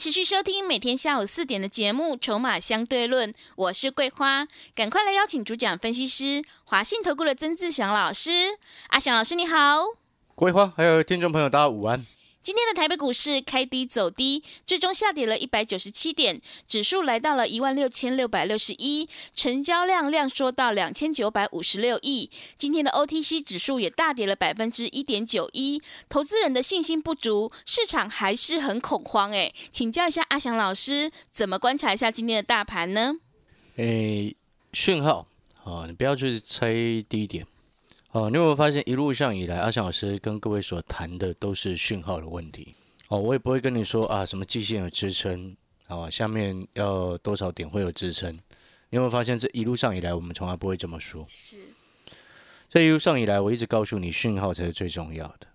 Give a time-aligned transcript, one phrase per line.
[0.00, 8.30] 持续收听每天下午四点的节目《筹码相对论》，我是桂花，赶快来邀请主讲分析师华信投顾的曾志祥老师。
[8.88, 9.82] 阿祥老师你好，
[10.34, 12.06] 桂花还有听众朋友大家午安。
[12.42, 22.30] 今天的台北股市开低走低，最终下跌了一百九十七点，指数来到了一万六千六百六十一，成交量量缩到两千九百五十六亿。
[22.56, 29.32] 今天的 OTC 指数也大跌了百分之一点九一，投资人的信心不足，市场还是很恐慌。
[29.32, 33.16] 哎，请教一下阿翔老师，怎么观察一下今天的大盘呢？
[33.76, 34.34] 诶，
[34.72, 35.26] 讯号
[35.62, 36.72] 啊，你不要去猜
[37.06, 37.46] 低点。
[38.12, 42.74] 哦，你有没有发现一路上以来，阿翔老师跟各位所谈的都是讯号的问题。
[43.06, 48.32] 哦，我也不会跟你说啊，什么季线有支撑，啊，下面要多少点会有支撑。
[48.92, 51.24] 你有没有发现这一路上以来，我们从来不会这么说。
[51.28, 51.56] 是，
[52.68, 55.46] 这一路上以来，我一直告诉你，讯号才是最重要的。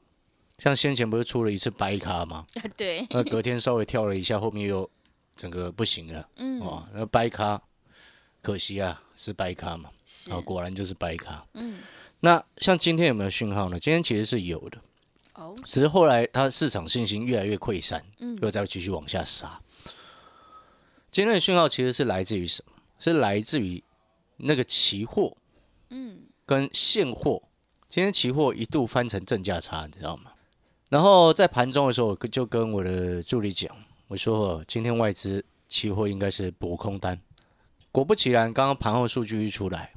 [0.57, 2.45] 像先前不是出了一次白卡吗？
[2.77, 3.05] 对。
[3.09, 4.89] 那隔天稍微跳了一下，后面又
[5.35, 6.29] 整个不行了。
[6.37, 6.61] 嗯。
[6.61, 7.61] 哦，那白卡，
[8.41, 9.89] 可惜啊，是白卡嘛。
[10.05, 10.31] 是。
[10.31, 11.45] 啊，果然就是白卡。
[11.55, 11.79] 嗯。
[12.25, 13.79] 那像今天有没有讯号呢？
[13.79, 14.79] 今天其实是有的，
[15.35, 19.61] 哦，只是后来它市场信心越来越溃散，嗯，又再继续往下杀。
[21.11, 22.73] 今天的讯号其实是来自于什么？
[22.97, 23.83] 是来自于
[24.37, 25.37] 那个期货，
[25.91, 27.43] 嗯，跟现货。
[27.87, 30.31] 今天期货一度翻成正价差，你知道吗？
[30.89, 33.69] 然后在盘中的时候，就跟我的助理讲，
[34.07, 37.21] 我说今天外资期货应该是补空单。
[37.91, 39.93] 果不其然，刚刚盘后数据一出来，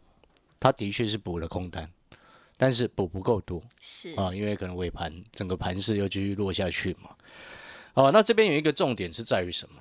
[0.60, 1.90] 它的确是补了空单。
[2.60, 7.10] 但是补不够多，是啊，因为可能尾盘整个盘势又继续落下去嘛。
[7.94, 9.80] 哦，那这边有一个重点是在于什么？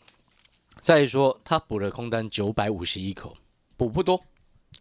[0.79, 3.35] 在于说他补了空单九百五十一口，
[3.75, 4.23] 补不多。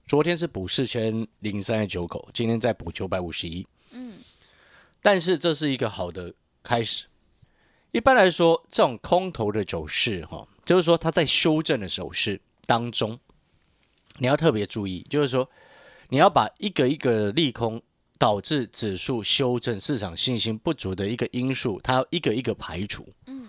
[0.07, 3.67] 昨天是补四千零三十九口，今天再补九百五十一。
[3.93, 4.19] 嗯，
[5.01, 7.07] 但是这是一个好的开始。
[7.93, 13.19] 一般来说，这种空头的走势，哈，就是说它在修正的走势当中，
[14.19, 15.49] 你要特别注意，就是说
[16.11, 17.83] 你要把一个一个利空。
[18.19, 23.49] 导致指数修正、市场信心不足的一个因素，它要一个一个排除，嗯，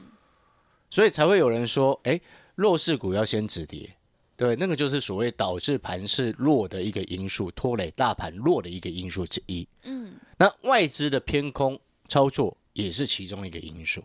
[0.90, 2.20] 所以才会有人说，哎，
[2.56, 3.96] 弱势股要先止跌，
[4.36, 14.04] 对，那个就是所谓导致盘势弱的一个因素，拖累大盘弱的一个因素之一，嗯，那外资的偏空操作也是其中一个因素，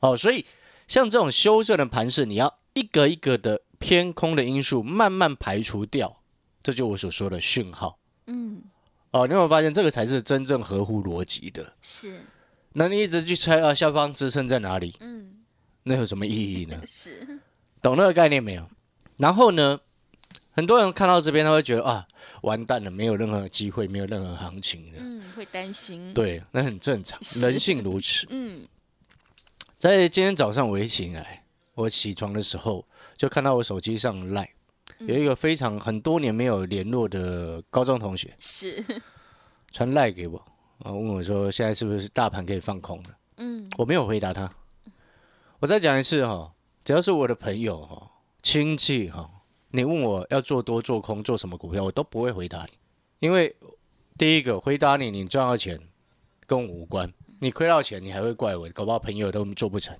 [0.00, 0.44] 哦，所以
[0.88, 6.20] 像这种修正的盘势，你要一个一个的偏空的因素慢慢排除掉，
[6.62, 8.62] 这就我所说的讯号，嗯。
[9.14, 11.72] 哦，你有没有发现这个才是真正合乎逻辑的？
[11.80, 12.20] 是。
[12.72, 14.96] 那你一直去猜啊，下方支撑在哪里？
[14.98, 15.36] 嗯。
[15.84, 16.82] 那有什么意义呢？
[16.84, 17.38] 是。
[17.80, 18.68] 懂那个概念没有？
[19.18, 19.78] 然后呢，
[20.50, 22.08] 很多人看到这边，他会觉得啊，
[22.42, 24.98] 完蛋了，没有任何机会，没有任何行情的。
[24.98, 26.12] 嗯，会担心。
[26.12, 28.26] 对，那很正常，人性如此。
[28.30, 28.66] 嗯。
[29.76, 31.44] 在今天早上我一醒来，
[31.74, 32.84] 我起床的时候
[33.16, 34.53] 就看到我手机上赖。
[34.98, 38.82] 有一个非常很多年没有联络的高中同学，是
[39.72, 40.38] 传赖给我，
[40.78, 43.16] 啊，问我说现在是不是大盘可以放空了？
[43.38, 44.50] 嗯，我没有回答他。
[45.58, 46.52] 我再讲一次哈，
[46.84, 48.10] 只要是我的朋友哈、
[48.42, 49.28] 亲戚哈，
[49.72, 52.78] 你问我要做多做空做什么股票，我都不会回答你，
[53.18, 53.54] 因为
[54.16, 55.78] 第一个回答你，你赚到钱
[56.46, 59.96] 跟我无关，你亏到钱你还会怪我，搞不好朋友都做不成。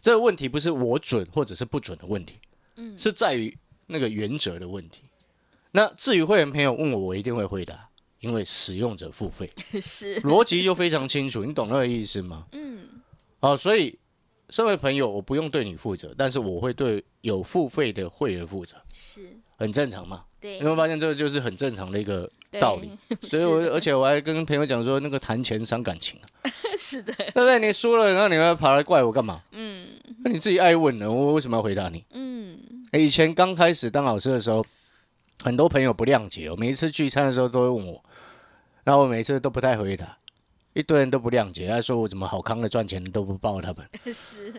[0.00, 2.40] 这个问题不是我准或者是不准的问题，
[2.76, 3.54] 嗯，是在于。
[3.90, 5.02] 那个原则的问题，
[5.72, 7.88] 那至于会员朋友问我，我一定会回答，
[8.20, 9.50] 因为使用者付费
[9.82, 12.46] 是逻辑就非常清楚，你懂那个意思吗？
[12.52, 12.88] 嗯，
[13.40, 13.98] 好，所以
[14.48, 20.24] 身为朋友，我不用对你负责，但是我会对有付费的会员负责，是很正常嘛？
[20.40, 22.90] 对，你会发现这个就是很正常的一个道理，
[23.22, 27.58] 所以我而且我还跟朋友讲说，那个谈钱伤感情啊， 是的，对不对？
[27.58, 29.42] 你输了，然后你要跑来怪我干嘛？
[29.52, 29.86] 嗯，
[30.24, 32.04] 那你自己爱问呢，我为什么要回答你？
[32.12, 32.58] 嗯。
[32.92, 34.66] 以前刚开始当老师的时候，
[35.44, 36.56] 很多朋友不谅解我。
[36.56, 38.02] 每一次聚餐的时候都会问我，
[38.82, 40.18] 然后我每次都不太回答，
[40.72, 43.88] 一堆人都不谅解，他说我怎么好康的赚钱都不报他们。
[44.12, 44.52] 是。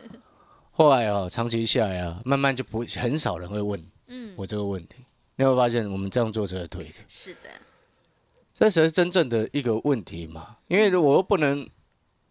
[0.71, 5.03] 后来哦，长期下来啊，慢慢就不很少人会问，嗯，我这个问题，
[5.41, 6.95] 你会发现我们这样做是对的。
[7.07, 7.49] 是的。
[8.53, 11.67] 这才是真正的一个问题嘛，因为我又不能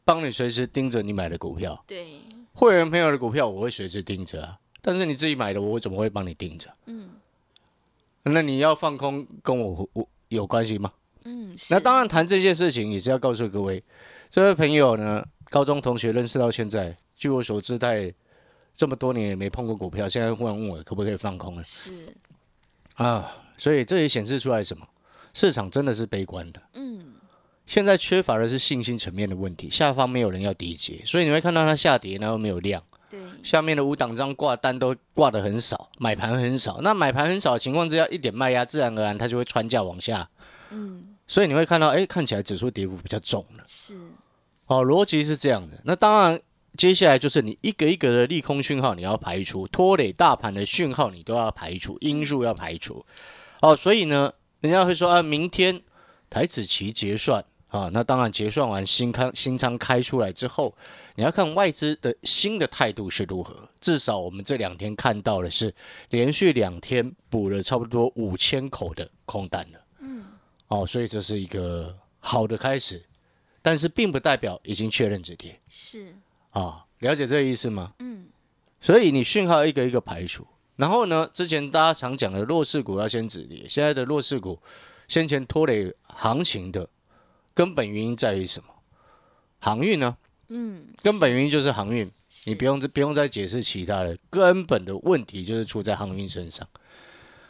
[0.05, 1.83] 帮你随时盯着你买的股票。
[1.89, 2.21] 对。
[2.53, 4.59] 会员朋友的股票我会随时盯着啊。
[4.81, 6.73] 但是你自己买的，我怎么会帮你盯着？
[6.87, 7.11] 嗯，
[8.23, 10.93] 那你要放空跟我我有关系吗？
[11.25, 13.83] 嗯，那当然谈这件事情也是要告诉各位，
[14.31, 18.15] 这位朋友呢，高中同学认识到现在，据我所知，他也
[18.75, 21.91] 这么多年也没碰过股票，现在忽然问我可不可以放空了是，
[23.05, 23.37] 啊？
[23.57, 24.87] 所以这也显示出来什么？
[25.35, 26.63] 市场真的是悲观的。
[26.75, 27.15] 嗯，
[27.67, 36.81] 现在缺乏的是信心层面的问题，下方没有人要低接，所以你会看到它下跌，然后没有量，对，下面的五档张挂单都挂的很少，买盘很少。
[36.81, 40.29] 那买盘很少的情况之下，一点卖压，自然而然它就会穿价往下。
[40.71, 43.65] 嗯，所以你会看到，哎，看起来指数跌幅比较重了。
[43.69, 43.95] 是，
[44.67, 45.81] 哦，逻辑是这样的。
[45.85, 46.41] 那当然，
[46.81, 53.05] 接下来就是你一个一个的利空讯号你要排除，拖累大盘的讯号你都要排除，因素要排除。
[53.61, 55.83] 哦，所以呢，人家会说啊，明天
[56.31, 60.75] 台子期结算啊，那当然结算完新开新仓开出来之后，
[61.17, 63.69] 你要看外资的新的态度是如何。
[63.79, 65.75] 至少我们这两天看到的是
[66.09, 69.79] 连续两天补了差不多五千口的空单了。
[69.99, 70.25] 嗯，
[70.69, 73.05] 哦，所以这是一个好的开始。
[73.61, 76.17] 但是并不代表已经确认止跌是，
[76.51, 77.95] 啊，了解这个意思吗？
[77.99, 78.27] 嗯，
[78.81, 84.59] 所以你讯号一个一个排除，然后呢，之前大家常讲的弱势股要先止跌，现在的弱势股
[85.09, 86.89] 先前拖累行情的
[87.55, 88.69] 根本原因在于什么？
[89.59, 90.17] 航运呢？
[90.49, 92.11] 嗯，根本原因就是航运，
[92.47, 96.67] 你不用不用再解释其他的，根本的问题就是出在航运身上。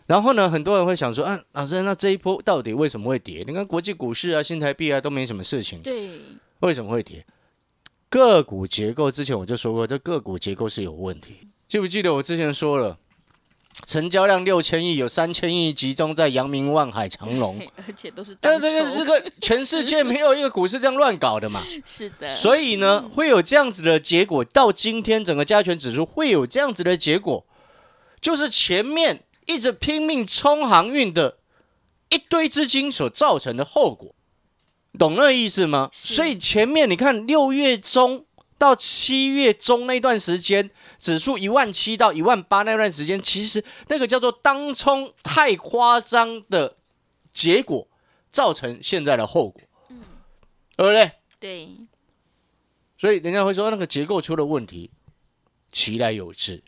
[0.06, 3.44] 然后呢，很多人会想说，啊，老师，那这一波到底为什么会跌？
[3.46, 6.10] 你看国际股市啊、新台币啊都没什么事情，对，
[6.58, 7.24] 为什么会跌？
[8.10, 11.46] 个股结构之前我就说过，这个股结构是有问题。
[11.68, 12.98] 记不记得我之前说了，
[13.86, 17.56] 成交量六千亿，有三千亿集中在阳明、万海、长隆。
[17.58, 21.64] 对而且都是对当对对，这个全世界没有一个股市这样乱搞的嘛。
[21.86, 24.44] 是的，所以呢，会有这样子的结果。
[24.44, 27.46] 到今天，整个加权指数会有这样子的结果，
[28.20, 31.38] 就是前面一直拼命冲航运的
[32.08, 34.12] 一堆资金所造成的后果，
[34.98, 35.88] 懂那意思吗？
[35.92, 38.26] 所以前面你看六月中
[38.58, 46.76] 到七月中那段时间，指数一万七到一万八那段时间，其实那个叫做当冲太夸张的
[47.32, 47.88] 结果，
[48.30, 49.62] 造成现在的后果，
[50.76, 51.12] 对不对？
[51.38, 51.68] 对，
[52.98, 54.90] 所以人家会说那个结构出了问题，
[55.72, 56.62] 其来有之。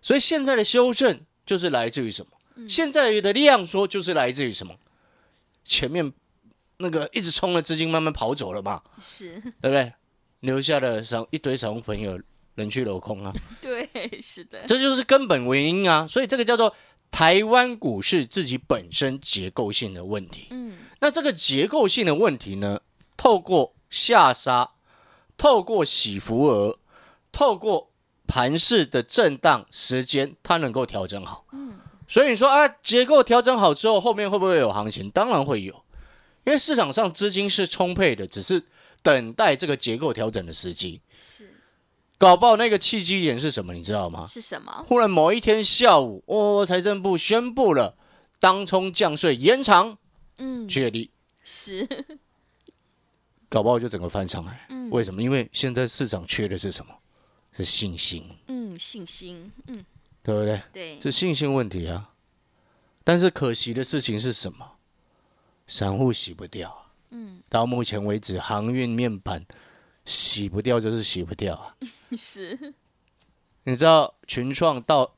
[0.00, 2.66] 所以现在的修正就是来自于什么？
[2.68, 4.76] 现在的量缩就是来自于什么？
[5.64, 6.12] 前面
[6.78, 9.92] 那个一直冲的资金慢慢跑走了嘛，是，对不对？
[10.40, 12.20] 留下了散一堆散户朋友
[12.54, 13.32] 人去楼空啊，
[13.62, 13.88] 对，
[14.20, 16.06] 是的，这就是根本原因啊。
[16.06, 16.74] 所以这个叫做
[17.10, 20.48] 台湾股市自己本身结构性的问题。
[20.50, 22.80] 嗯，那这个结构性的问题呢，
[23.16, 24.72] 透过下杀，
[25.38, 26.78] 透过洗浮额，
[27.32, 27.92] 透过
[28.26, 31.46] 盘势的震荡时间，它能够调整好。
[31.52, 31.78] 嗯，
[32.08, 35.10] 所以你说啊，结构调整好之后，后面会不会有行情？
[35.10, 35.83] 当然会有，
[36.44, 38.62] 因为市场上资金是充沛的，只是
[39.02, 41.00] 等待这个结构调整的时机。
[41.18, 41.50] 是
[42.16, 44.26] 搞不好那个契机点是什么，你知道吗？
[44.28, 44.84] 是什么？
[44.86, 47.96] 忽然某一天下午，哦，财政部宣布了
[48.38, 49.98] 当冲降税延长，
[50.38, 51.10] 嗯，确立。
[51.42, 51.86] 是，
[53.48, 54.66] 搞不好就整个翻上来。
[54.70, 55.22] 嗯为什么？
[55.22, 56.94] 因为现在市场缺的是什么？
[57.52, 59.84] 是信心，嗯，信心，嗯，
[60.22, 60.62] 对不对？
[60.72, 62.10] 对，是信心问题啊。
[63.02, 64.72] 但是可惜的事情是什么？
[65.66, 66.92] 散户洗不掉啊。
[67.10, 69.44] 嗯，到目前为止，航运面板
[70.04, 71.76] 洗不掉就是洗不掉啊。
[72.16, 72.74] 是，
[73.64, 75.14] 你知道群创到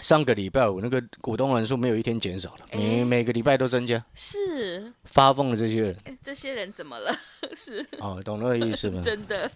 [0.00, 4.02] 上个礼拜五那个股东人数没有一天减少的，每哎每个礼拜都增加。
[4.14, 7.12] 是，发疯的这些人哎这些人怎么了？
[7.56, 9.00] 是哦，懂那个意思吗？
[9.04, 9.50] 真的，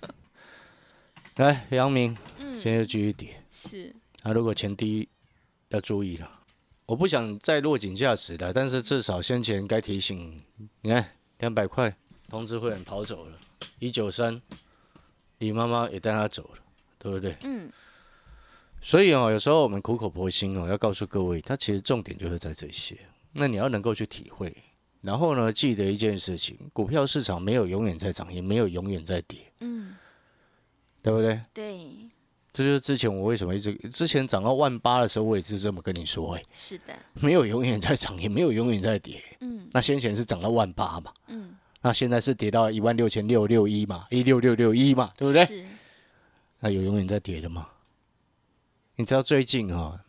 [1.36, 3.40] 来，杨明，嗯，现在就继续跌。
[3.50, 3.94] 是，
[4.24, 5.08] 啊，如果前低
[5.68, 6.28] 要注意了，
[6.86, 10.38] 我不想再落井下石了，但是至少先前该提醒，
[10.82, 11.96] 你看两百块
[12.28, 13.38] 通知会员跑走了，
[13.78, 14.40] 一九三，
[15.38, 16.58] 李妈妈也带他走了，
[16.98, 17.36] 对不对？
[17.42, 17.70] 嗯，
[18.82, 22.98] 所以哦，有时候我们苦口婆心哦，要告诉各位，它其实重点就是在这些，
[23.32, 24.54] 那你要能够去体会。
[25.00, 29.94] 然后呢，记得一件事情，股票市场没有永远在涨，也没有永远在跌，嗯，
[31.02, 31.40] 对不对？
[31.52, 31.78] 对，
[32.54, 39.20] 这就是之前我为什么一直之前涨到万八的时候，我也是这么跟你说，哎，是的，没有永远在涨，也没有永远在跌。
[39.40, 45.44] 嗯那先前是涨到万八嘛，嗯，那现在是跌到一万六千六六一嘛，一六六六一嘛，对不对？
[45.44, 45.66] 是，
[46.60, 47.66] 那有永远在跌的吗？
[48.94, 50.00] 你知道最近哈、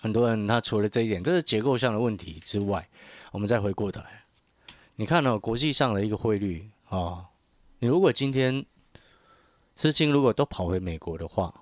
[0.00, 2.84] 很多人他除了这一点，这是结构上的问题之外，
[3.30, 4.24] 我们再回过头来，
[4.96, 7.24] 你看哦，国际上的一个汇率啊、
[7.78, 8.64] 你如果今天
[9.74, 11.52] 资金如果都跑回美国的话，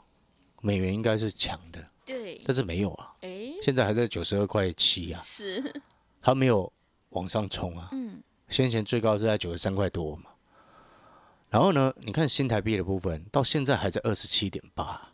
[0.61, 5.83] 美元应该是强的，对，但是没有啊，哎，现在还在九十二块七啊，是，
[6.21, 6.71] 它没有
[7.11, 7.89] 往上冲啊。
[7.93, 10.25] 嗯，先前最高是在九十三块多嘛。
[11.49, 15.11] 然后呢，你看新台币的部分，到现在还在二十七点八，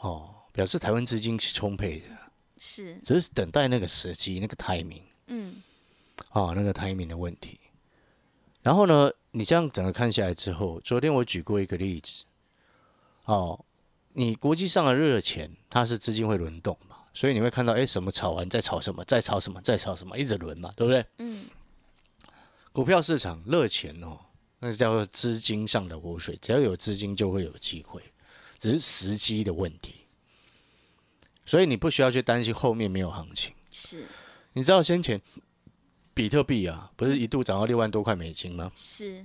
[0.00, 2.06] 哦，表示台湾资金是充沛的，
[2.58, 5.56] 是，只是等待那个时机、那个 timing 嗯，
[6.32, 7.58] 哦、那个 timing 的问题。
[8.62, 12.24] 然后呢，你这样整个看下来之后，昨天我举过一个例子，
[13.24, 13.64] 哦，
[14.14, 21.04] 你国际上的热钱，它是资金会轮动嘛，所以你会看到，哎，什么炒完再炒什么，再炒什么，再炒什么，一直轮嘛，对不对？
[21.18, 21.46] 嗯，
[22.72, 24.18] 股票市场热钱哦，
[24.58, 28.02] 那叫做资金上的活水，只要有资金就会有机会，
[28.58, 30.06] 只是时机的问题。
[31.46, 33.52] 所以你不需要去担心后面没有行情。
[33.70, 34.06] 是，
[34.52, 35.20] 你知道先前
[36.12, 38.70] 比特币啊，不是一度涨到六万多块美金吗？
[38.76, 39.24] 是，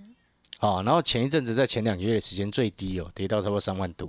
[0.59, 4.07] 啊，然后前一阵子在前两个月的时间最低哦，跌到差不多三万多，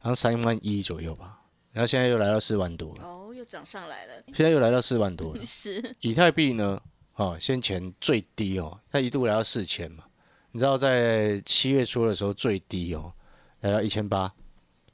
[0.00, 1.40] 然后三万一左右吧，
[1.72, 5.42] 然后现在又来到四万多了，哦，又涨上来了，现在又来到四万多了。
[5.46, 6.80] 是，以太币呢，
[7.14, 10.04] 哦，先前最低哦，它一度来到四千嘛，
[10.50, 13.12] 你知道在七月初的时候最低哦，
[13.60, 14.32] 来到一千八，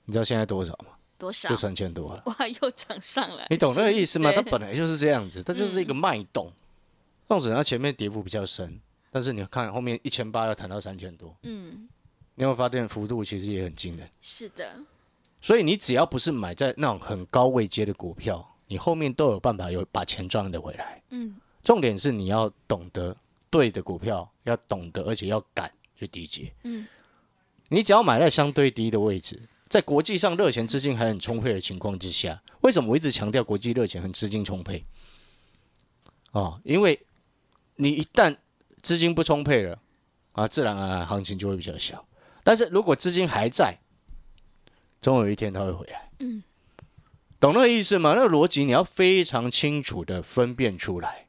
[0.04, 0.90] 你知道现在多少吗？
[1.16, 1.56] 多少就？
[1.56, 2.22] 三千多了。
[2.26, 4.30] 哇，又涨上来，你懂那个意思吗？
[4.34, 6.52] 它本来就是这样子，它就是一个脉动。
[7.26, 11.88] 纵使它前面跌幅比较深，但是你看后面一千八要谈到三千多，嗯，
[12.34, 14.08] 你有没有发现幅度其实也很惊人？
[14.20, 14.76] 是的，
[15.40, 21.02] 所以你只要不是买在那种很高位阶的股票，你后面都有办法有把钱赚得回来。
[21.10, 23.16] 嗯，重点是你要懂得
[23.50, 26.52] 对的股票，要懂得而且要敢去低接。
[26.62, 26.86] 嗯，
[27.68, 34.84] 你只要买在相对低的位置，在国际上热钱资金还很充沛的情况之下，为什么我一直强调国际热钱很资金充沛？
[36.32, 37.00] 哦，因为
[37.76, 38.36] 你一旦
[38.82, 39.78] 资金不充沛了，
[40.32, 42.04] 啊，自然而然行情就会比较小。
[42.42, 43.78] 但是如果资金还在，
[45.00, 46.08] 总有一天它会回来。
[46.20, 46.42] 嗯，
[47.40, 48.12] 懂那个意思吗？
[48.14, 51.26] 那个逻辑你要非常清楚的分辨出来。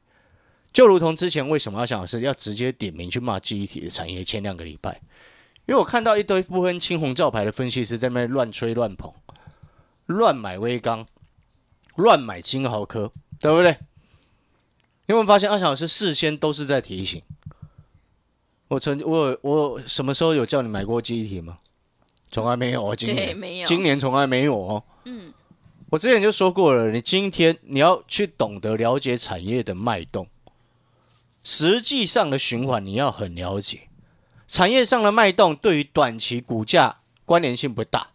[0.72, 5.00] 就如同之前为什么要想的是要直接点名去骂记忆体的产业，前两个礼拜，
[5.64, 9.10] 因为我看到一堆不分青红皂白的分析师在那边乱吹乱捧，
[10.04, 11.06] 乱买微钢，
[11.94, 13.10] 乱买金豪科，
[13.40, 13.78] 对不对？
[15.08, 17.22] 你有没有发现阿翔老师事先都是在提醒？
[18.68, 21.58] 我曾我我什么时候有叫你买过记忆体吗？
[22.32, 24.82] 从来没有哦，今，年没有，今年从来没有哦。
[25.04, 25.32] 嗯，
[25.90, 30.26] 我之前就说过了，你今天你要去懂得了解产业的脉动，
[31.44, 33.88] 实际上的循环你要很了解。
[34.48, 38.08] 产业上的脉动对于短期股价关联性不大，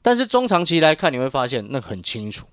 [0.00, 2.46] 但是中长期来看，你会发现那很清楚，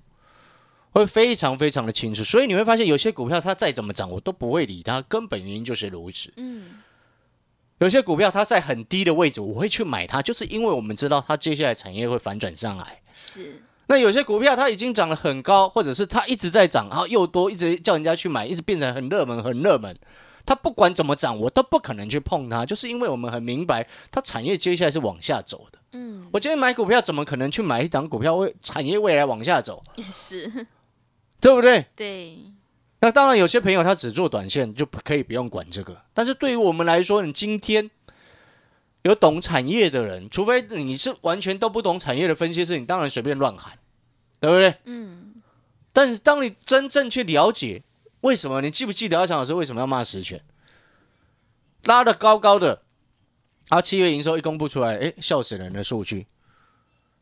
[0.91, 2.23] 会非常非常的清楚。
[2.23, 6.31] 所以你会发现有些股票它再怎么涨，我都不会理它，根本原因就是如此。
[6.37, 6.79] 嗯，
[7.79, 13.01] 有些股票它在很低的位置，我会去买它，就是因为我们知道它接下来产业会反转上来。
[13.13, 19.97] 是，那有些股票它已经涨得很高，或者是它一直在涨，然后又多，一直叫人家去买，一直变成很热门、很热门。
[20.45, 25.79] 它不管怎么涨，我都不可能去碰它，就是因为我们很明白，它产业接下来是往下走的。
[25.91, 30.65] 嗯，我今天买股票，怎么可能去买一档股票为产业未来往下走，也是，
[31.41, 31.85] 对不对？
[31.95, 32.37] 对，
[32.99, 36.01] 那当然，有些朋友他只做短线，就可以不用管这个。
[36.13, 37.89] 但是对于我们来说，你今天
[39.03, 43.79] 有懂产业的人，除非你是完全都不懂产业的分析师，你当然随便乱喊，
[44.39, 44.75] 对不对？
[44.83, 45.35] 嗯，
[45.93, 47.83] 但是当你真正去了解
[48.21, 50.41] 为什么，你记不记得阿强老师为什么要骂实权？
[51.85, 52.81] 拉的高高的，
[53.69, 56.27] 啊，七月营收一公布出来，哎，笑死人的数据。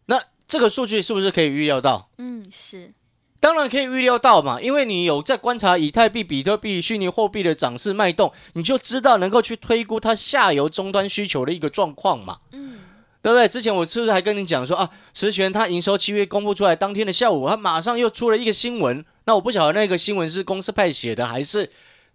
[0.07, 2.09] 那这个数据是不是可以预料到？
[2.17, 2.91] 嗯，是，
[3.39, 12.79] 当然可以预料到嘛，因为你有在观察以太币、比特币、虚拟货币的涨势脉动，你就知道能够去推估它下游终端需求的一个状况嘛，嗯，
[13.21, 13.47] 对不对？
[13.47, 21.69] 之前我是不是还跟你讲说啊，实权它营收七月公布出来当天的下午，它马上又出了一个新闻，那我不晓得那个新闻是公司派写的还是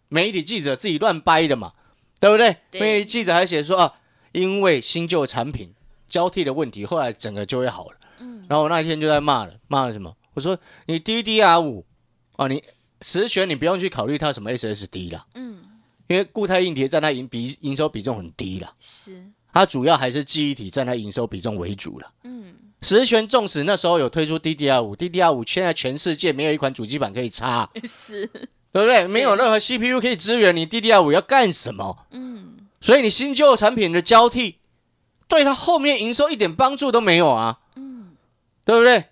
[0.09, 1.73] 媒体记者自己乱掰的嘛，
[2.19, 2.57] 对不对？
[2.71, 3.93] 对媒体记者还写说啊，
[4.33, 5.73] 因为新旧产品
[6.09, 7.97] 交替的问题，后来整个就会好了。
[8.19, 10.13] 嗯，然后我那一天就在骂了，骂了什么？
[10.35, 11.85] 我说你 DDR 五。
[12.37, 12.65] 啊，你
[13.03, 15.63] 实权你不用去考虑它什么 SSD 啦，嗯，
[16.09, 19.23] 因为固态硬碟占它营比营收比重很低啦，是，
[19.53, 22.11] 它主要还是记忆体占它营收比重为主了。
[22.25, 29.07] 嗯，实权纵使那时候有推出 DDR 五，DDR 五现在全世界没有一款主机板可以插，是，对不对？
[29.07, 32.07] 没有任何 CPU 可以支援，你 DDR 五要干什么？
[32.13, 34.57] 嗯，所以你新旧产品的交替，
[35.29, 38.17] 对它后面营收一点帮助都没有啊，嗯，
[38.65, 39.05] 对不对？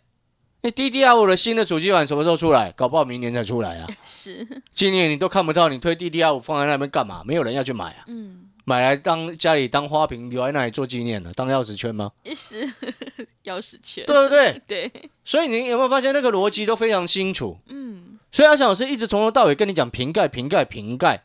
[0.63, 2.71] 那 DDR 五的新的主机板什么时候出来？
[2.73, 3.87] 搞不好明年才出来啊！
[4.05, 7.23] 是，今年你都看不到，你推 DDR 五放在那边干嘛？
[7.25, 12.13] 没有人要去买啊，嗯，买来当家里当花瓶，留在那里做纪念的，当钥匙圈吗？
[12.25, 12.67] 也 是，
[13.45, 14.61] 钥匙圈，对不对？
[14.67, 14.93] 对，
[15.25, 17.57] 所以你有没有发现那个逻辑都非常清楚？
[17.69, 21.25] 嗯，所以阿翔老师一直从头到尾跟你讲瓶盖、瓶盖、瓶盖。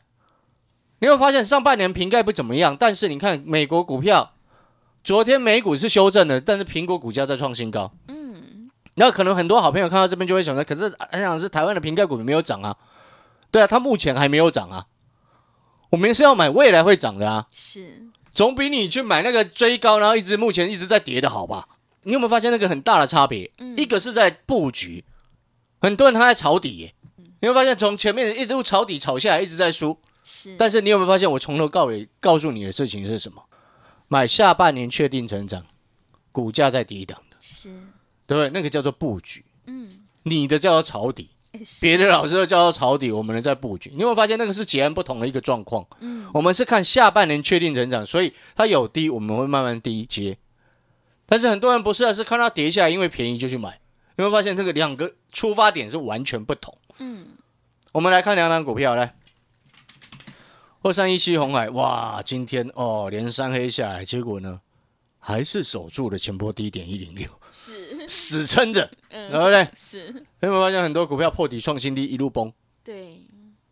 [1.00, 4.32] 你会发现上半年瓶盖不怎么样，但是你看美国股票，
[5.04, 7.92] 昨天美股是修正的，但是苹果股价在创新高。
[8.08, 8.15] 嗯，
[8.96, 12.76] 然后可能很多好朋友看到这边就会想说，可是阿翔老师台湾的瓶盖股没有涨啊？
[13.50, 14.86] 对啊，它目前还没有涨啊。
[15.90, 21.68] 我们是要买未来会涨的啊，是，总比你去买那个追高，然后一直目前一直在跌的好吧？
[22.02, 23.50] 你有没有发现那个很大的差别？
[23.58, 25.04] 嗯一个是在布局，
[25.80, 26.94] 很多人他在抄底耶，
[27.40, 29.98] 你会发现从前面一路抄底炒下来，一直在输。
[30.24, 33.42] 是，但是你有没有发现，我从头到尾告诉你的事情是什么？
[34.08, 35.64] 买下半年确定成长，
[36.32, 37.70] 股价在低档的，是，
[38.26, 38.50] 对不对？
[38.50, 39.90] 那个叫做布局，嗯，
[40.24, 41.30] 你的叫做抄底，
[41.80, 43.90] 别的老师都叫做抄底，我们的在布局。
[43.90, 45.86] 你有没有发现那个是截然不同的一个状况？
[46.00, 50.36] 嗯，我们是看下半年确定成长，所以它有低，我们会慢慢低接。
[51.26, 53.80] 但是很多人不是啊，是看它跌下来，因为便宜就去买。
[54.16, 56.76] 有没有发现这个两个出发点是完全不同？
[56.98, 57.26] 嗯，
[57.92, 59.14] 我们来看两档股票，来，
[60.82, 64.60] 二三一七红海，哇，今天哦连三黑下来，结果呢
[65.28, 69.68] 还是守住了前波低点一零六，是，死撑着，对嗯，不对？
[69.76, 70.06] 是，
[70.38, 72.52] 有没有发现很多股票破底创新低，一路崩，
[72.84, 73.20] 对，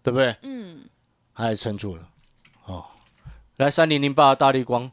[0.03, 0.35] 对不对？
[0.43, 0.81] 嗯，
[1.33, 2.09] 还撑住了，
[2.65, 2.85] 哦，
[3.59, 4.91] 来三零零八大力光，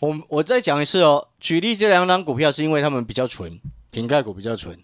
[0.00, 3.60] 我我再讲一次哦，举例这两档股票是因为他们比较纯，
[3.92, 4.76] 瓶盖股比较纯，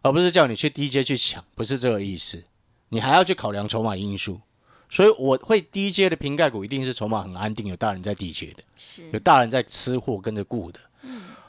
[0.00, 2.42] 而不是叫你去低阶去抢，不是这个意思，
[2.88, 4.40] 你还要去考量筹码因素，
[4.90, 10.80] 所以我会低阶的瓶盖股一定是筹码很安定，有大人在低阶的，是，有大人在吃货跟着顾的。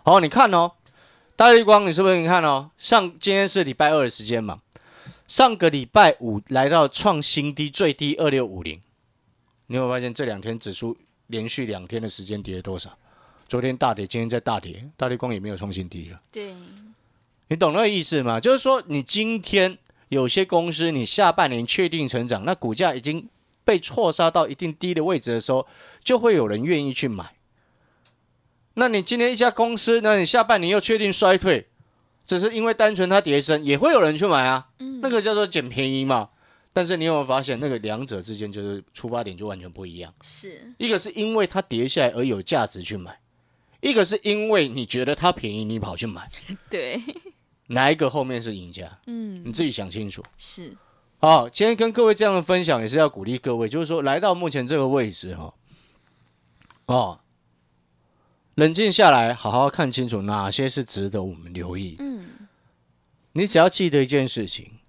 [0.03, 0.71] 好，你看哦，
[1.35, 2.71] 大绿光，你是不是你看哦？
[2.77, 4.59] 上今天是礼拜二的时间嘛，
[5.27, 8.79] 上个礼拜五来到创新低，最低二六五零。
[9.67, 12.97] 你有没有发现这两天指数连续两天的时间跌了多少？
[13.47, 16.19] 昨天大跌，今天在大跌，大绿光也没有创新低了。
[16.31, 16.53] 对，
[17.47, 18.39] 你懂那个意思吗？
[18.39, 19.77] 就是说，你今天
[20.09, 23.29] 有些公司，你下半年确定成长，那股价已经
[23.63, 25.65] 被错杀到一定低的位置的时候，
[26.03, 27.35] 就会有人愿意去买。
[28.73, 31.67] 那你今天一家公司，那你下半年又确定衰退，
[32.25, 34.69] 只是因为单纯它跌升，也会有人去买啊。
[34.79, 36.29] 嗯，那个叫做捡便宜嘛。
[36.71, 40.13] 但是你有没有发现，那个两者之间就是出发点就完全不一样？
[40.21, 43.19] 是，一个是因为它跌下来而有价值去买，
[43.81, 46.29] 一个是因为你觉得它便宜，你跑去买，
[46.69, 47.01] 对，
[47.71, 48.99] 哪一个后面是赢家？
[49.07, 50.23] 嗯，你自己想清楚。
[50.37, 50.75] 是，
[51.19, 55.53] 好，今天跟各位这样的分享也是要鼓励各位，就是说来到目前这个位置哈，
[56.85, 57.19] 哦，
[58.55, 61.95] 冷静下来，好好看清楚哪些是值得我们留意。
[61.99, 62.25] 嗯，
[63.33, 64.79] 你只要记得一件事情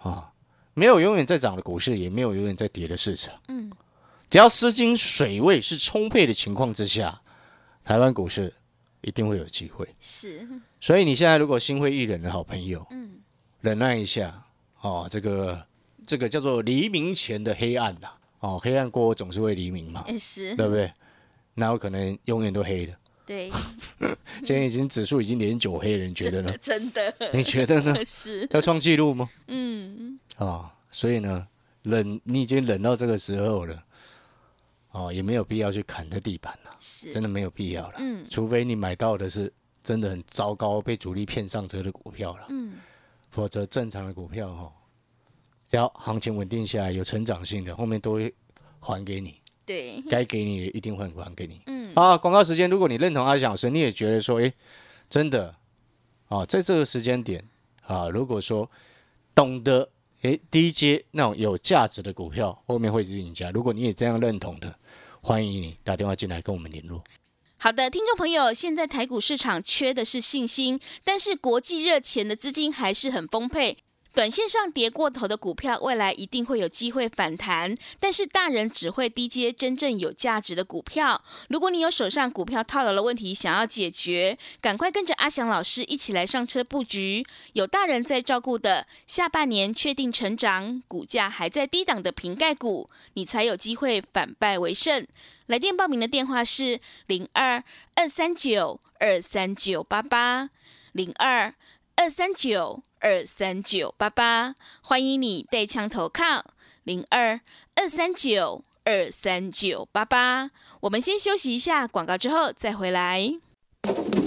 [0.00, 0.32] 啊，
[0.74, 3.34] 没有永远在涨的股市，也没有永远在跌的市场。
[3.48, 3.72] 嗯，
[4.28, 7.22] 只要资金水位是充沛的情况之下，
[7.82, 8.54] 台湾股市
[9.00, 9.88] 一定会有机会。
[10.00, 10.46] 是，
[10.80, 13.20] 所以你现在如果心灰意冷的好朋友，嗯，
[13.60, 14.44] 忍耐一下
[14.80, 15.66] 哦，这个
[16.06, 18.08] 这个叫做黎明前的黑暗呐、
[18.40, 20.92] 哦，黑暗过后总是会黎明嘛，也是，对不对？
[21.54, 22.94] 那有可能永远都黑的？
[23.26, 23.50] 对，
[24.44, 26.54] 现在已经指数已经连九黑了，你觉得呢？
[26.58, 27.94] 真的，你觉得呢？
[28.06, 29.28] 是，要创纪录吗？
[29.48, 31.46] 嗯，啊、所以呢，
[31.82, 33.82] 冷你已经冷到这个时候了，
[34.92, 37.94] 哦，也没有必要去砍这地板了，是，真的没有必要了。
[37.98, 39.52] 嗯除非你买到的是
[39.88, 42.74] 真的很糟糕、被主力骗上车的股票了，嗯，
[43.30, 44.72] 否则正常的股票哈、哦，
[45.66, 48.34] 只要行情稳定下来、有成长性的，后面都会
[48.80, 51.62] 还给你，对，该给你的一定会还给你。
[51.68, 54.52] 嗯，啊，广告时间，如果你认同阿翔老师，你也觉得说，诶，
[55.08, 55.54] 真的
[56.28, 57.42] 啊，在这个时间点
[57.86, 58.70] 啊，如果说
[59.34, 59.88] 懂得
[60.20, 63.50] 诶低阶那种有价值的股票，后面会是赢家。
[63.52, 64.78] 如果你也这样认同的，
[65.22, 67.02] 欢迎你打电话进来跟我们联络。
[67.60, 73.76] 好的，听众朋友，现在台股市场缺的是信心，但是国际热钱的资金还是很丰沛。
[74.18, 81.22] 短线上跌过头的股票，未来一定会有机会反弹，但是大人只会低接真正有价值的股票。
[81.48, 95.06] 如果你有手上股票套牢的问题想要解决，赶快跟着阿翔老师一起来上车布局，有大人在照顾的下半年确定成长，股价还在低档的瓶盖股，你才有机会反败为胜。
[95.46, 97.62] 来电报名的电话是零二
[97.94, 100.50] 二三九二三九八八
[100.90, 101.54] 零二
[102.00, 107.40] 二三九二三九八八，欢迎你带枪投靠零二
[107.74, 110.52] 二三九二三九八八。
[110.82, 113.32] 我们先休息一下广告，之后再回来。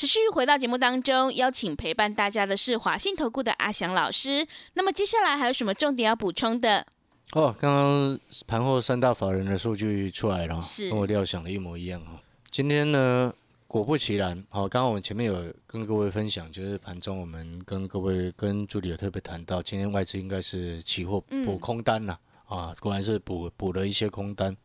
[0.00, 4.46] 持续回到节目当中，邀请陪伴大家的是华信投顾的阿翔老师。
[4.72, 6.86] 那么接下来还有什么重点要补充的？
[7.32, 12.18] 哦，刚刚盘后三大法人的数据出来了，是跟我料想的一模一样哈。
[12.50, 13.30] 今天呢，
[13.66, 24.56] 果不其然，好，刚刚我们前面有跟各位分享，就是盘中我们跟各位跟助理有特别谈到，今天外资应该是期货补空单了、啊，果然是补补了一些空单，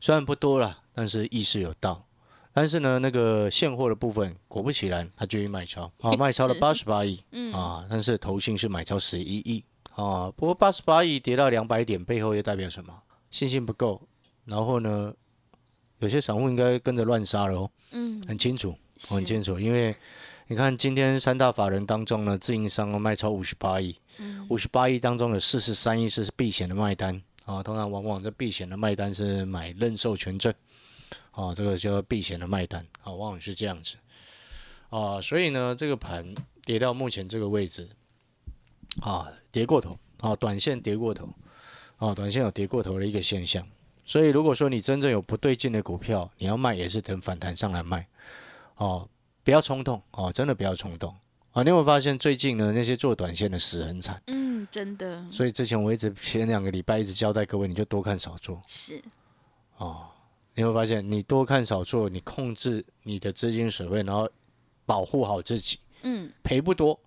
[0.00, 2.05] 虽然不多了，但是意识有到。
[2.56, 6.60] 但是呢，那个现货的部分，果不其然，它继续卖超，啊， 卖超了是。
[6.60, 7.52] 八十八亿，嗯。
[7.52, 9.62] 啊，但是投信是买超十一亿，
[9.94, 12.94] 啊，不过八十八亿跌到两百点，背后又代表什么？
[13.30, 14.00] 信心不够，
[14.46, 15.12] 然后呢，
[15.98, 18.74] 有些散户应该跟着乱杀了哦，嗯，很清楚，
[19.10, 19.94] 很清楚，因为
[20.46, 24.46] 你看今天三大法人当中呢，自营商哦卖超五十八亿，嗯。
[24.48, 30.54] 五十八亿当中有四十三亿是避险的卖单啊，通常往往这避险的卖单是买认授权证
[31.36, 33.96] 啊，这个叫避险的卖单啊，往往是这样子
[34.88, 37.86] 啊，所以呢，这个盘跌到目前这个位置
[39.02, 41.28] 啊，跌过头啊，短线跌过头
[41.98, 43.64] 啊，短线有跌过头的一个现象。
[44.06, 48.08] 所以如果说你真正有不对劲的股票，你要卖也是等反弹上来卖
[48.76, 49.06] 哦，
[49.44, 51.14] 不要冲动哦，真的不要冲动
[51.52, 51.62] 啊！
[51.62, 54.22] 你有没有发现最近呢那些做短线的死很惨？
[54.28, 59.02] 嗯，真的所以之前我一直前两个礼拜一直交代各位，你就多看少做是
[59.76, 60.08] 哦。
[60.56, 64.28] 你会发现，你多看少做，你控制你的资金水位，然后
[64.86, 66.98] 保护好自己，嗯赔不多，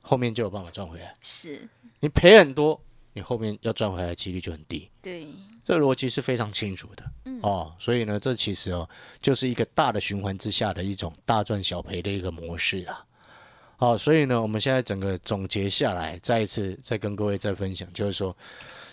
[0.00, 1.14] 后面就有办法赚回来。
[1.20, 1.68] 是，
[2.00, 2.80] 你赔很多，
[3.12, 4.90] 你后面要赚回来的几率就很低。
[5.02, 5.28] 对，
[5.62, 8.88] 这逻辑是非常清楚的，嗯哦，所以呢，这其实哦，
[9.20, 13.04] 就是一个大的循环之下的一种大赚小赔的一个模式啊。
[13.76, 18.36] 好、所以呢，我们现在整个总结下来，再一次再跟各位再分享，就是说，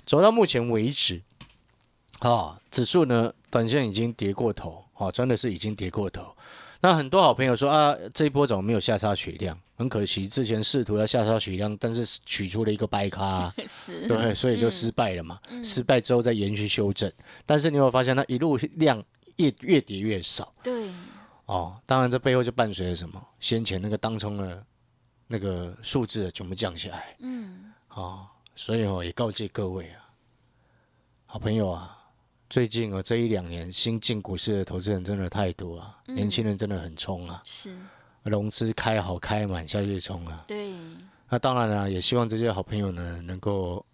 [0.05, 1.21] 走到目前为止，
[2.19, 6.36] 啊、指数呢，短线已经跌过头，哦，真的是已经跌过头。
[6.80, 9.60] 那很多好朋友说啊，这一波怎么没有下杀血量？
[9.75, 15.39] 很可惜，之前试图要下杀血量，但是取出了一个白卡啊、 是，对，所以就失败了嘛。
[15.63, 17.12] 失败之后再延续修正，
[17.45, 19.03] 但是你有发现，它一路量
[19.36, 20.89] 越越跌越少对，
[21.45, 21.80] 哦。
[21.86, 23.23] 当然，这背后就伴随着什么？
[23.39, 24.63] 先前那个当冲的
[25.27, 28.27] 那个数字全部降下来嗯哦。
[28.56, 30.10] 所以哦，也告诫各位啊，
[31.27, 31.96] 好朋友啊，
[32.49, 37.75] 最近啊这一两年新进股市的投资人真的太多啊，年轻人真的很冲啊，是，
[38.23, 40.43] 融资开好开满下去冲啊。
[40.47, 40.73] 对，
[41.29, 43.86] 那当然了，也希望这些好朋友呢能够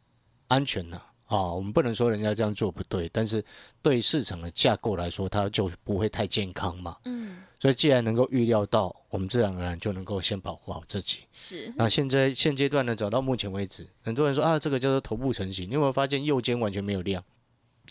[0.47, 3.43] 安全呢啊、我们不能说人家这样做不对，但是
[3.81, 6.95] 对市场的架构来说，它就不会太健康嘛。
[7.05, 11.21] 嗯所以既然能够预料到，我们自然而然就能够先保护好自己。
[11.31, 17.23] 是，那现在现阶段呢，走到目前为止，很多人说啊，这个叫做头部成型，你有没有发现右肩完全没有量？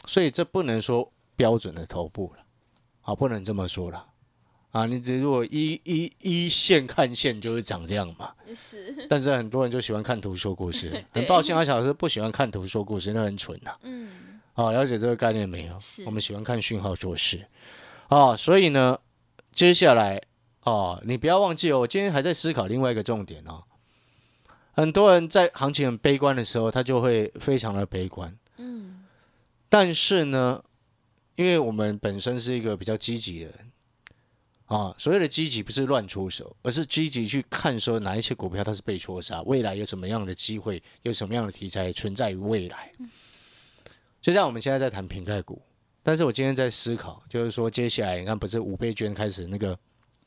[0.07, 2.45] 所以这不能说标准的头部了，
[3.03, 4.07] 啊，不能这么说了。
[4.73, 14.71] 啊，你只如果一一一线看线就是长这样嘛，是，但是很多人就喜欢看图说故事， 很抱歉，阿小老师不喜欢看图说故事，那很蠢呐、嗯啊。
[14.71, 16.03] 了解这个概念没有是？
[16.05, 17.47] 我们喜欢看讯号做事。
[18.09, 18.99] 啊，所以呢，
[19.53, 20.23] 接下来
[20.63, 23.65] 哦，你不要忘记哦，我今天还在思考另外一个重点哦。
[24.73, 28.35] 很多人在行情很悲观的时候，他就会非常的悲观。
[28.57, 29.02] 嗯
[29.73, 30.63] 但是呢，
[31.35, 33.73] 因为我们本身是一个比较积极的人
[34.67, 42.93] 啊，所谓的积极不是乱出手，而是积极去看说哪一些股票它是被戳杀，未来有什么样的机会，有什么样的题材存在于未来。
[44.21, 45.63] 就像我们现在在谈平盖股，
[46.03, 49.79] 但是我今天在思考，就是说接下来你看不是五倍券开始那个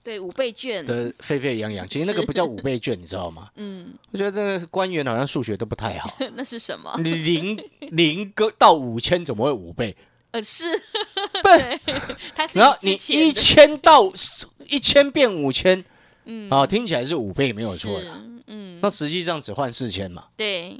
[0.05, 3.49] 对，五倍券，的沸沸扬扬，其实那个不叫五倍券，你知道吗？
[3.57, 6.95] 嗯，我觉得那个官员好像数学都不太好， 那是什么？
[7.03, 9.97] 你零零个到五千怎么会五倍？
[10.29, 10.65] 呃，是，
[11.41, 11.49] 不，
[12.53, 14.11] 然后你一千到
[14.69, 15.83] 一千变五千，
[16.25, 16.47] 嗯。
[16.51, 20.77] 啊，听起来是五倍没有错是的，嗯，那实际上只换四千嘛，对，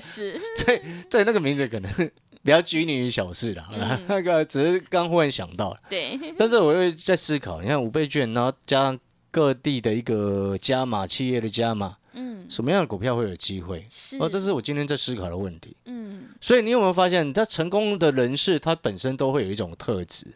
[0.00, 0.80] 是，对
[1.10, 1.90] 对，那个名字可能
[2.42, 4.04] 比较拘泥于小事啦，嗯。
[4.08, 8.98] 那个只是刚忽然想到了，对，但是我又在思考，你看五倍券，然后加上
[9.30, 13.86] 各地的一个加码，企业的加码，嗯，什么样的股票会有机会？
[13.88, 15.76] 是，哦，这是我今天在思考的问题。
[15.86, 20.26] 嗯，所以你有没有发现，他成功的人士，他本身都会有一种特质，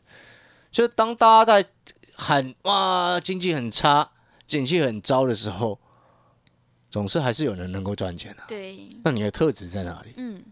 [0.70, 1.68] 就是当大家在
[2.14, 4.10] 喊哇经济很差、
[4.46, 5.78] 景气很糟的时候，
[6.90, 10.14] 总是还是有人能够赚钱的、对，那你的特质在哪里？
[10.16, 10.42] 嗯，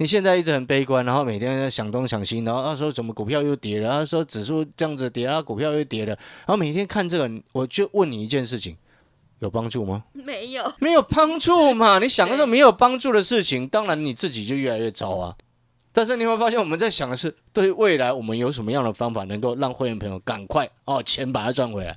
[0.00, 6.14] 你现在一直很悲观，然后每天在想东想西，然后他说怎么股票又跌了，他说指数这样子跌，然后股票又跌了，
[6.46, 8.74] 然后每天看这个，我就问你一件事情，
[9.40, 10.04] 有帮助吗？
[10.14, 11.98] 没有，没有帮助嘛？
[12.00, 15.36] 你想那个没有帮助的事情，当然你自己就越来越糟啊。
[15.92, 21.94] 但是你会发现，我们在想的是，对未来我们有什么样的方法能够让会员朋友赶快哦钱把它赚回来？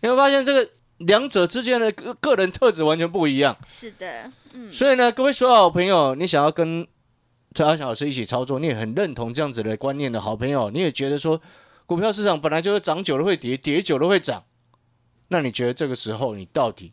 [0.00, 3.56] 你会发现这个两者之间的个个人特质完全不一样。
[3.66, 6.86] 是的，嗯，所以呢，各位所有好朋友，你想要跟
[7.54, 11.40] 崔阿翔老师一起操作，你也很认同这样子的观念的好朋友，你也觉得说，
[11.86, 14.44] 股票市场本来就是涨久了会跌，跌久了会涨。
[15.28, 16.92] 那你觉得这个时候你到底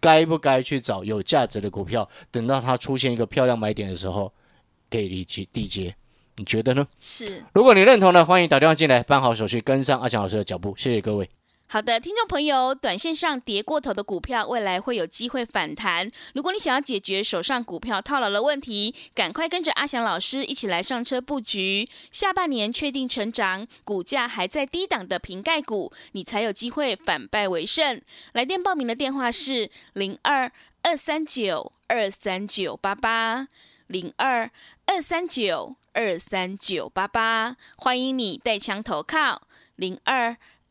[0.00, 2.08] 该不该去找有价值的股票？
[2.30, 4.32] 等到它出现一个漂亮买点的时候，
[4.88, 5.94] 给离接地接，
[6.36, 6.86] 你觉得呢？
[7.00, 7.44] 是。
[7.52, 10.74] 如果你认同呢，欢迎打电话进来办好手续，跟上阿强老师的脚步。
[10.76, 11.28] 谢谢各位。
[11.74, 16.08] 好的，听众朋友，短线上跌过头的股票，未来会有机会反弹。
[16.32, 21.88] 如果你想要解决手上股票套牢的问题，赶快跟着阿翔老师一起来上车布局。
[22.12, 28.00] 下半年确定成长，股价还在低档的瓶盖股，你才有机会反败为胜。
[28.34, 33.48] 来电报名的电话是零二二三九二三九八八
[33.88, 34.48] 零二
[34.86, 40.36] 二三九二三九八八，欢迎你带枪投靠零二。